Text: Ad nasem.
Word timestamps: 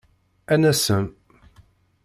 Ad 0.53 0.59
nasem. 0.61 1.05